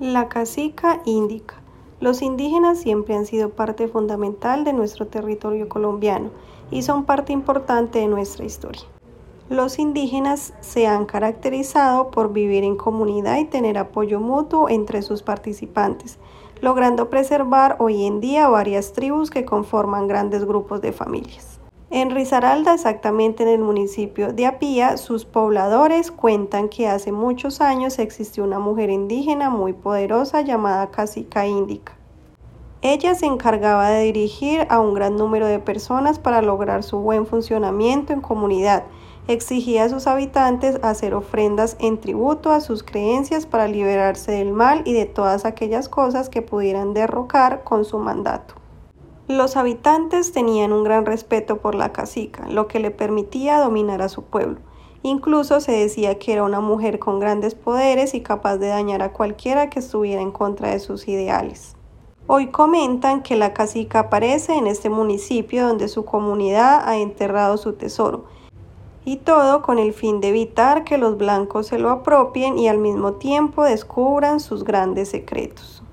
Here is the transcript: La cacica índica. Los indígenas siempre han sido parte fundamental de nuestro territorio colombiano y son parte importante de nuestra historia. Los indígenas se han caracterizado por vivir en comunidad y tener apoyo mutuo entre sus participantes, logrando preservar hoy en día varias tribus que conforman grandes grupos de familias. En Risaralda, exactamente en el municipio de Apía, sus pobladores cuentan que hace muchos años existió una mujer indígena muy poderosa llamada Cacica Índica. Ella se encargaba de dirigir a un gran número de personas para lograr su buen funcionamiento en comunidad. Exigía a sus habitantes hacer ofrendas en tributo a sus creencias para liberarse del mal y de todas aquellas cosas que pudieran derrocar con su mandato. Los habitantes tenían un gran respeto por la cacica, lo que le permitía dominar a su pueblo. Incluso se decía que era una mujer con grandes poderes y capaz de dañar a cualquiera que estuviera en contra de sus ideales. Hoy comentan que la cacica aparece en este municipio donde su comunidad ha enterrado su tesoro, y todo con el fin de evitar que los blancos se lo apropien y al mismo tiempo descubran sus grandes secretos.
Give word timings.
La 0.00 0.28
cacica 0.28 1.00
índica. 1.04 1.54
Los 2.00 2.20
indígenas 2.20 2.80
siempre 2.80 3.14
han 3.14 3.26
sido 3.26 3.50
parte 3.50 3.86
fundamental 3.86 4.64
de 4.64 4.72
nuestro 4.72 5.06
territorio 5.06 5.68
colombiano 5.68 6.30
y 6.72 6.82
son 6.82 7.04
parte 7.04 7.32
importante 7.32 8.00
de 8.00 8.08
nuestra 8.08 8.44
historia. 8.44 8.82
Los 9.48 9.78
indígenas 9.78 10.52
se 10.58 10.88
han 10.88 11.06
caracterizado 11.06 12.10
por 12.10 12.32
vivir 12.32 12.64
en 12.64 12.74
comunidad 12.74 13.38
y 13.38 13.44
tener 13.44 13.78
apoyo 13.78 14.18
mutuo 14.18 14.68
entre 14.68 15.00
sus 15.00 15.22
participantes, 15.22 16.18
logrando 16.60 17.08
preservar 17.08 17.76
hoy 17.78 18.04
en 18.04 18.20
día 18.20 18.48
varias 18.48 18.94
tribus 18.94 19.30
que 19.30 19.44
conforman 19.44 20.08
grandes 20.08 20.44
grupos 20.44 20.80
de 20.80 20.90
familias. 20.90 21.60
En 21.96 22.10
Risaralda, 22.10 22.74
exactamente 22.74 23.44
en 23.44 23.48
el 23.50 23.60
municipio 23.60 24.32
de 24.32 24.46
Apía, 24.46 24.96
sus 24.96 25.24
pobladores 25.24 26.10
cuentan 26.10 26.68
que 26.68 26.88
hace 26.88 27.12
muchos 27.12 27.60
años 27.60 28.00
existió 28.00 28.42
una 28.42 28.58
mujer 28.58 28.90
indígena 28.90 29.48
muy 29.48 29.74
poderosa 29.74 30.40
llamada 30.40 30.90
Cacica 30.90 31.46
Índica. 31.46 31.92
Ella 32.82 33.14
se 33.14 33.26
encargaba 33.26 33.90
de 33.90 34.02
dirigir 34.06 34.66
a 34.70 34.80
un 34.80 34.94
gran 34.94 35.14
número 35.14 35.46
de 35.46 35.60
personas 35.60 36.18
para 36.18 36.42
lograr 36.42 36.82
su 36.82 36.98
buen 36.98 37.26
funcionamiento 37.26 38.12
en 38.12 38.22
comunidad. 38.22 38.82
Exigía 39.28 39.84
a 39.84 39.88
sus 39.88 40.08
habitantes 40.08 40.80
hacer 40.82 41.14
ofrendas 41.14 41.76
en 41.78 42.00
tributo 42.00 42.50
a 42.50 42.60
sus 42.60 42.82
creencias 42.82 43.46
para 43.46 43.68
liberarse 43.68 44.32
del 44.32 44.52
mal 44.52 44.82
y 44.84 44.94
de 44.94 45.06
todas 45.06 45.44
aquellas 45.44 45.88
cosas 45.88 46.28
que 46.28 46.42
pudieran 46.42 46.92
derrocar 46.92 47.62
con 47.62 47.84
su 47.84 47.98
mandato. 48.00 48.63
Los 49.28 49.56
habitantes 49.56 50.32
tenían 50.32 50.74
un 50.74 50.84
gran 50.84 51.06
respeto 51.06 51.56
por 51.56 51.74
la 51.74 51.92
cacica, 51.92 52.46
lo 52.46 52.68
que 52.68 52.78
le 52.78 52.90
permitía 52.90 53.58
dominar 53.58 54.02
a 54.02 54.10
su 54.10 54.24
pueblo. 54.24 54.58
Incluso 55.02 55.62
se 55.62 55.72
decía 55.72 56.18
que 56.18 56.34
era 56.34 56.44
una 56.44 56.60
mujer 56.60 56.98
con 56.98 57.20
grandes 57.20 57.54
poderes 57.54 58.12
y 58.12 58.20
capaz 58.20 58.58
de 58.58 58.66
dañar 58.66 59.00
a 59.00 59.12
cualquiera 59.12 59.70
que 59.70 59.78
estuviera 59.78 60.20
en 60.20 60.30
contra 60.30 60.68
de 60.72 60.78
sus 60.78 61.08
ideales. 61.08 61.74
Hoy 62.26 62.48
comentan 62.48 63.22
que 63.22 63.36
la 63.36 63.54
cacica 63.54 64.00
aparece 64.00 64.56
en 64.56 64.66
este 64.66 64.90
municipio 64.90 65.68
donde 65.68 65.88
su 65.88 66.04
comunidad 66.04 66.86
ha 66.86 66.98
enterrado 66.98 67.56
su 67.56 67.72
tesoro, 67.72 68.26
y 69.06 69.16
todo 69.16 69.62
con 69.62 69.78
el 69.78 69.94
fin 69.94 70.20
de 70.20 70.28
evitar 70.28 70.84
que 70.84 70.98
los 70.98 71.16
blancos 71.16 71.68
se 71.68 71.78
lo 71.78 71.88
apropien 71.90 72.58
y 72.58 72.68
al 72.68 72.78
mismo 72.78 73.14
tiempo 73.14 73.64
descubran 73.64 74.40
sus 74.40 74.64
grandes 74.64 75.10
secretos. 75.10 75.83